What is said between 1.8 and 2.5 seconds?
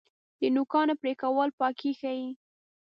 ښیي.